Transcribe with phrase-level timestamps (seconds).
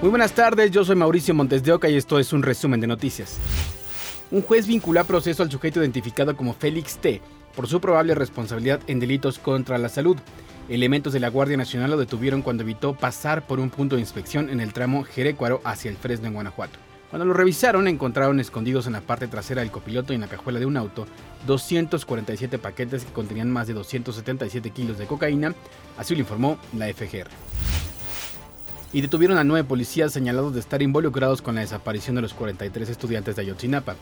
[0.00, 2.86] Muy buenas tardes, yo soy Mauricio Montes de Oca y esto es un resumen de
[2.86, 3.36] noticias.
[4.30, 7.20] Un juez vinculó a proceso al sujeto identificado como Félix T
[7.54, 10.16] por su probable responsabilidad en delitos contra la salud.
[10.70, 14.48] Elementos de la Guardia Nacional lo detuvieron cuando evitó pasar por un punto de inspección
[14.48, 16.78] en el tramo Jerecuaro hacia el Fresno en Guanajuato.
[17.10, 20.60] Cuando lo revisaron, encontraron escondidos en la parte trasera del copiloto y en la cajuela
[20.60, 21.06] de un auto
[21.46, 25.54] 247 paquetes que contenían más de 277 kilos de cocaína,
[25.98, 27.28] así lo informó la FGR
[28.92, 32.88] y detuvieron a nueve policías señalados de estar involucrados con la desaparición de los 43
[32.88, 33.96] estudiantes de Ayotzinapa.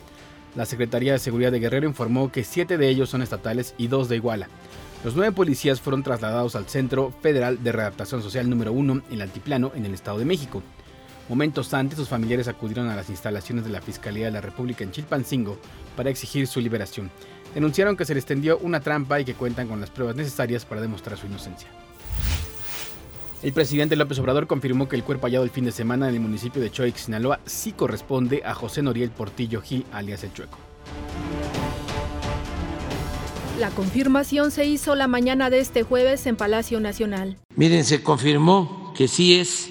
[0.57, 4.09] La Secretaría de Seguridad de Guerrero informó que siete de ellos son estatales y dos
[4.09, 4.49] de Iguala.
[5.05, 9.23] Los nueve policías fueron trasladados al Centro Federal de Readaptación Social número 1 en el
[9.23, 10.63] Altiplano, en el Estado de México.
[11.29, 14.91] Momentos antes, sus familiares acudieron a las instalaciones de la Fiscalía de la República en
[14.91, 15.59] Chilpancingo
[15.95, 17.11] para exigir su liberación.
[17.55, 20.81] Denunciaron que se les tendió una trampa y que cuentan con las pruebas necesarias para
[20.81, 21.69] demostrar su inocencia.
[23.41, 26.21] El presidente López Obrador confirmó que el cuerpo hallado el fin de semana en el
[26.21, 30.59] municipio de Choix, Sinaloa, sí corresponde a José Noriel Portillo Gil, alias El Chueco.
[33.61, 37.37] La confirmación se hizo la mañana de este jueves en Palacio Nacional.
[37.55, 39.71] Miren, se confirmó que sí es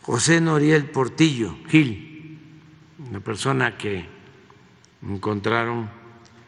[0.00, 2.38] José Noriel Portillo Gil,
[3.06, 4.06] una persona que
[5.02, 5.90] encontraron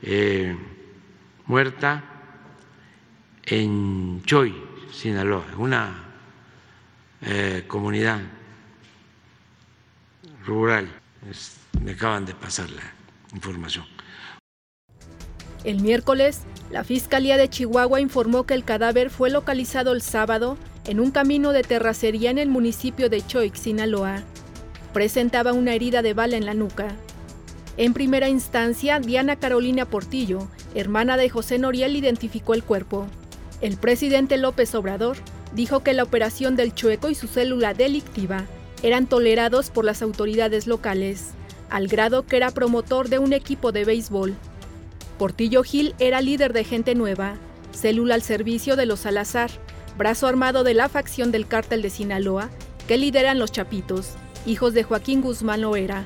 [0.01, 0.57] eh,
[1.47, 2.03] muerta
[3.45, 4.55] en Choy,
[4.95, 6.05] Sinaloa, una
[7.21, 8.21] eh, comunidad
[10.47, 10.89] rural.
[11.83, 12.83] me acaban de pasar la
[13.35, 13.85] información.
[15.65, 20.57] El miércoles, la Fiscalía de Chihuahua informó que el cadáver fue localizado el sábado
[20.87, 24.23] en un camino de terracería en el municipio de Choix, Sinaloa.
[24.93, 26.95] Presentaba una herida de bala en la nuca.
[27.77, 33.09] En primera instancia, Diana Carolina Portillo, hermana de José Noriel, identificó el cuerpo.
[33.65, 35.17] El presidente López Obrador
[35.55, 38.45] dijo que la operación del Chueco y su célula delictiva
[38.83, 41.31] eran tolerados por las autoridades locales,
[41.71, 44.35] al grado que era promotor de un equipo de béisbol.
[45.17, 47.37] Portillo Gil era líder de Gente Nueva,
[47.73, 49.51] célula al servicio de los Salazar,
[49.97, 52.51] brazo armado de la facción del cártel de Sinaloa,
[52.87, 54.11] que lideran los Chapitos,
[54.45, 56.05] hijos de Joaquín Guzmán Loera.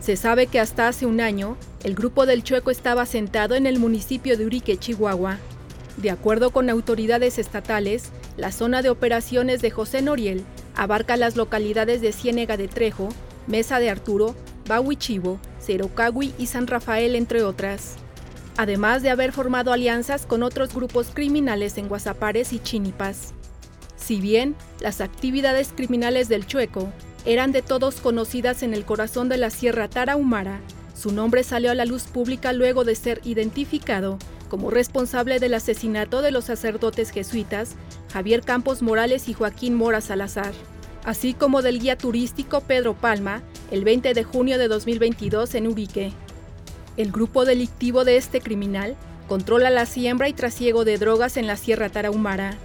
[0.00, 3.78] Se sabe que hasta hace un año, el grupo del Chueco estaba sentado en el
[3.78, 5.38] municipio de Urique, Chihuahua,
[5.96, 12.00] de acuerdo con autoridades estatales, la zona de operaciones de José Noriel abarca las localidades
[12.00, 13.08] de Ciénega de Trejo,
[13.46, 14.34] Mesa de Arturo,
[14.66, 17.96] Bahuichivo, Cerocagui y San Rafael, entre otras.
[18.56, 23.34] Además de haber formado alianzas con otros grupos criminales en Guasapares y Chinipas.
[23.96, 26.92] Si bien las actividades criminales del Chueco
[27.24, 30.60] eran de todos conocidas en el corazón de la Sierra Tarahumara,
[30.94, 34.18] su nombre salió a la luz pública luego de ser identificado
[34.50, 37.76] como responsable del asesinato de los sacerdotes jesuitas
[38.12, 40.52] Javier Campos Morales y Joaquín Mora Salazar,
[41.04, 46.12] así como del guía turístico Pedro Palma el 20 de junio de 2022 en Urique.
[46.98, 48.96] El grupo delictivo de este criminal
[49.28, 52.58] controla la siembra y trasiego de drogas en la Sierra Tarahumara,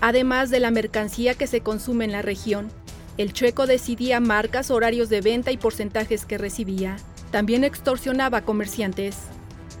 [0.00, 2.70] además de la mercancía que se consume en la región.
[3.18, 6.96] El chueco decidía marcas, horarios de venta y porcentajes que recibía.
[7.30, 9.16] También extorsionaba comerciantes.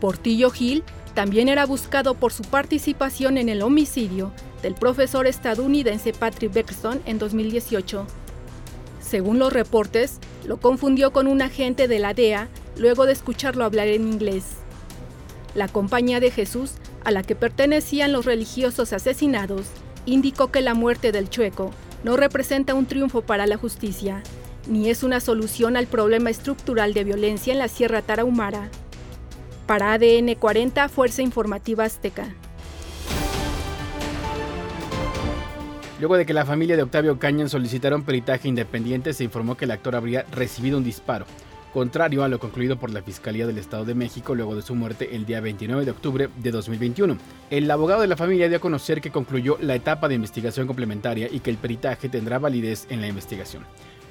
[0.00, 0.84] Portillo Gil
[1.16, 7.18] también era buscado por su participación en el homicidio del profesor estadounidense Patrick Beckstone en
[7.18, 8.06] 2018.
[9.00, 13.88] Según los reportes, lo confundió con un agente de la DEA luego de escucharlo hablar
[13.88, 14.44] en inglés.
[15.54, 16.72] La Compañía de Jesús,
[17.02, 19.68] a la que pertenecían los religiosos asesinados,
[20.04, 21.70] indicó que la muerte del chueco
[22.04, 24.22] no representa un triunfo para la justicia,
[24.68, 28.68] ni es una solución al problema estructural de violencia en la Sierra Tarahumara.
[29.66, 32.28] Para ADN 40, Fuerza Informativa Azteca.
[35.98, 39.72] Luego de que la familia de Octavio Cañan solicitaron peritaje independiente, se informó que el
[39.72, 41.26] actor habría recibido un disparo,
[41.72, 45.16] contrario a lo concluido por la Fiscalía del Estado de México luego de su muerte
[45.16, 47.16] el día 29 de octubre de 2021.
[47.50, 51.28] El abogado de la familia dio a conocer que concluyó la etapa de investigación complementaria
[51.28, 53.64] y que el peritaje tendrá validez en la investigación.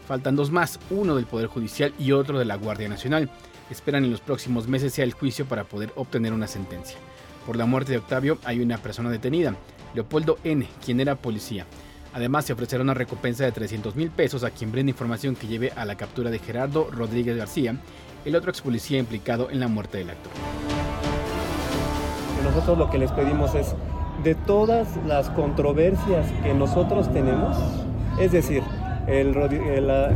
[0.05, 3.29] Faltan dos más, uno del Poder Judicial y otro de la Guardia Nacional
[3.69, 6.97] esperan en los próximos meses sea el juicio para poder obtener una sentencia.
[7.45, 9.55] Por la muerte de Octavio hay una persona detenida,
[9.93, 11.65] Leopoldo N., quien era policía.
[12.13, 15.71] Además, se ofrecerá una recompensa de 300 mil pesos a quien brinde información que lleve
[15.75, 17.77] a la captura de Gerardo Rodríguez García,
[18.23, 20.31] el otro ex policía implicado en la muerte del actor.
[22.43, 23.75] Nosotros lo que les pedimos es,
[24.23, 27.57] de todas las controversias que nosotros tenemos,
[28.19, 28.63] es decir,
[29.07, 29.35] el,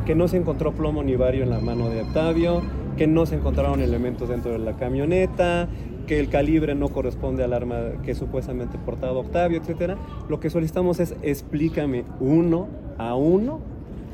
[0.05, 2.61] que no se encontró plomo ni vario en la mano de Octavio,
[2.99, 5.69] que no se encontraron elementos dentro de la camioneta,
[6.05, 9.95] que el calibre no corresponde al arma que supuestamente portaba Octavio, etc.
[10.27, 12.67] Lo que solicitamos es explícame uno
[12.97, 13.61] a uno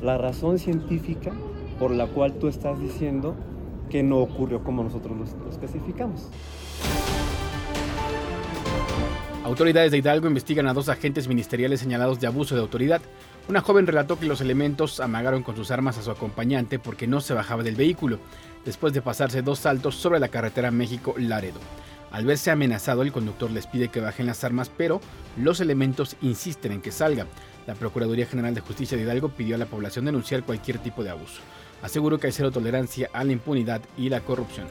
[0.02, 1.32] la razón científica
[1.80, 3.34] por la cual tú estás diciendo
[3.90, 6.30] que no ocurrió como nosotros lo, especificamos.
[9.46, 13.00] Autoridades de Hidalgo investigan a dos agentes ministeriales señalados de abuso de autoridad.
[13.48, 17.20] Una joven relató que los elementos amagaron con sus armas a su acompañante porque no
[17.20, 18.18] se bajaba del vehículo,
[18.64, 21.60] después de pasarse dos saltos sobre la carretera México-Laredo.
[22.10, 25.00] Al verse amenazado, el conductor les pide que bajen las armas, pero
[25.36, 27.28] los elementos insisten en que salga.
[27.68, 31.10] La Procuraduría General de Justicia de Hidalgo pidió a la población denunciar cualquier tipo de
[31.10, 31.40] abuso.
[31.82, 34.66] Aseguró que hay cero tolerancia a la impunidad y la corrupción.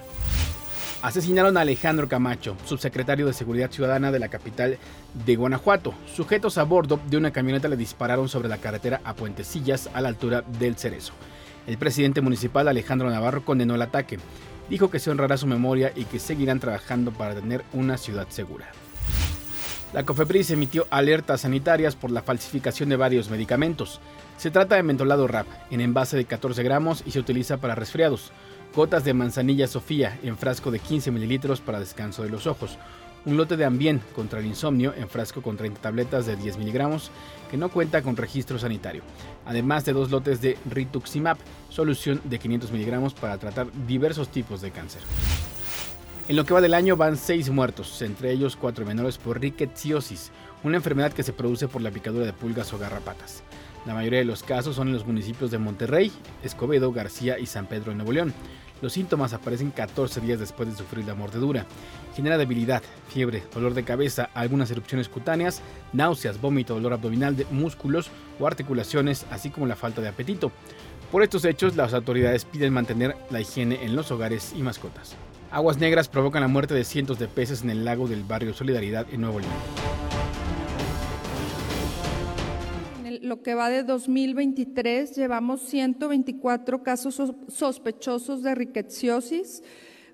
[1.05, 4.79] Asesinaron a Alejandro Camacho, subsecretario de Seguridad Ciudadana de la capital
[5.13, 5.93] de Guanajuato.
[6.11, 10.07] Sujetos a bordo de una camioneta le dispararon sobre la carretera a Puentecillas a la
[10.09, 11.13] altura del Cerezo.
[11.67, 14.17] El presidente municipal Alejandro Navarro condenó el ataque.
[14.67, 18.65] Dijo que se honrará su memoria y que seguirán trabajando para tener una ciudad segura.
[19.93, 24.01] La COFEPRIS emitió alertas sanitarias por la falsificación de varios medicamentos.
[24.37, 28.31] Se trata de mentolado RAP en envase de 14 gramos y se utiliza para resfriados
[28.75, 32.77] gotas de manzanilla Sofía en frasco de 15 mililitros para descanso de los ojos,
[33.25, 37.09] un lote de Ambien contra el insomnio en frasco con 30 tabletas de 10 miligramos
[37.49, 39.01] que no cuenta con registro sanitario,
[39.45, 41.37] además de dos lotes de Rituximab,
[41.69, 45.01] solución de 500 miligramos para tratar diversos tipos de cáncer.
[46.27, 50.31] En lo que va del año van 6 muertos, entre ellos 4 menores por rickettsiosis,
[50.63, 53.41] una enfermedad que se produce por la picadura de pulgas o garrapatas.
[53.85, 56.11] La mayoría de los casos son en los municipios de Monterrey,
[56.43, 58.33] Escobedo, García y San Pedro de Nuevo León.
[58.81, 61.65] Los síntomas aparecen 14 días después de sufrir la mordedura.
[62.15, 65.61] Genera debilidad, fiebre, dolor de cabeza, algunas erupciones cutáneas,
[65.93, 70.51] náuseas, vómito, dolor abdominal de músculos o articulaciones, así como la falta de apetito.
[71.11, 75.15] Por estos hechos, las autoridades piden mantener la higiene en los hogares y mascotas.
[75.51, 79.05] Aguas negras provocan la muerte de cientos de peces en el lago del barrio Solidaridad
[79.11, 79.53] en Nuevo León.
[83.35, 89.61] Lo que va de 2023 llevamos 124 casos sospechosos de riqueciosis,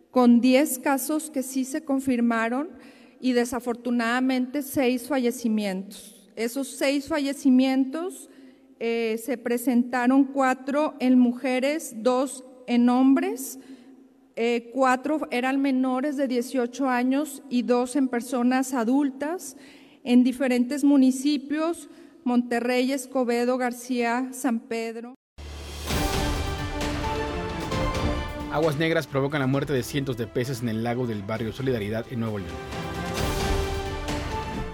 [0.10, 2.70] con 10 casos que sí se confirmaron
[3.20, 6.32] y desafortunadamente 6 fallecimientos.
[6.36, 8.28] Esos 6 fallecimientos
[8.80, 13.60] eh, se presentaron 4 en mujeres, 2 en hombres,
[14.74, 19.58] 4 eh, eran menores de 18 años y 2 en personas adultas
[20.04, 21.88] en diferentes municipios
[22.24, 25.16] Monterrey, Escobedo, García, San Pedro.
[28.52, 32.06] Aguas negras provocan la muerte de cientos de peces en el lago del barrio Solidaridad
[32.12, 32.52] en Nuevo León.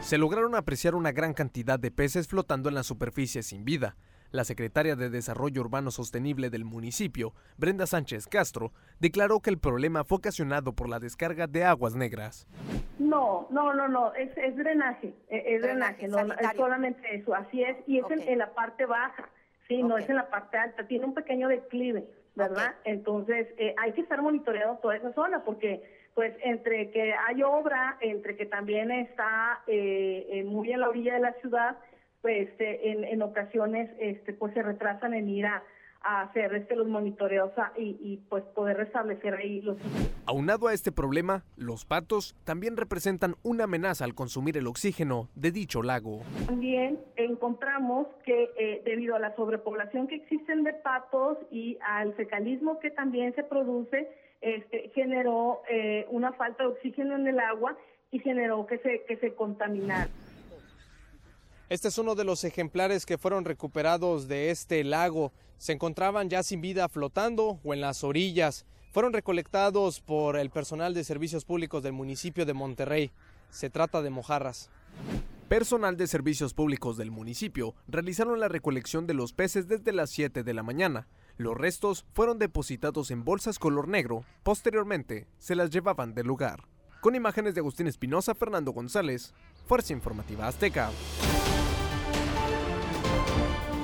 [0.02, 3.98] Se lograron apreciar una gran cantidad de peces flotando en la superficie sin vida.
[4.32, 10.04] La secretaria de Desarrollo Urbano Sostenible del municipio, Brenda Sánchez Castro, declaró que el problema
[10.04, 12.46] fue ocasionado por la descarga de aguas negras.
[13.00, 17.78] No, no, no, no, es, drenaje, e, es, drenaje, no, es solamente eso, así es,
[17.88, 19.30] y es en, la parte baja,
[19.70, 22.76] sí, no es en la parte alta, tiene un pequeño declive, ¿verdad?
[22.84, 25.84] Entonces, eh, hay que estar monitoreando toda esa zona porque
[26.16, 31.20] pues entre que hay obra, entre que también está eh, muy en la orilla de
[31.20, 31.78] la ciudad,
[32.22, 35.64] pues este, en, en ocasiones este, pues se retrasan en ir a,
[36.02, 39.78] hacer este, los monitoreos y, pues poder restablecer ahí los
[40.26, 45.52] Aunado a este problema, los patos también representan una amenaza al consumir el oxígeno de
[45.52, 46.22] dicho lago.
[46.46, 52.80] También encontramos que eh, debido a la sobrepoblación que existen de patos y al fecalismo
[52.80, 54.08] que también se produce,
[54.40, 57.78] este, generó eh, una falta de oxígeno en el agua
[58.12, 60.10] y generó que se, que se contaminara.
[61.70, 65.34] Este es uno de los ejemplares que fueron recuperados de este lago.
[65.58, 68.66] Se encontraban ya sin vida flotando o en las orillas.
[68.94, 73.12] Fueron recolectados por el personal de servicios públicos del municipio de Monterrey.
[73.50, 74.70] Se trata de mojarras.
[75.50, 80.44] Personal de servicios públicos del municipio realizaron la recolección de los peces desde las 7
[80.44, 81.10] de la mañana.
[81.36, 84.24] Los restos fueron depositados en bolsas color negro.
[84.44, 86.64] Posteriormente, se las llevaban del lugar.
[87.02, 89.34] Con imágenes de Agustín Espinosa, Fernando González,
[89.66, 90.92] Fuerza Informativa Azteca.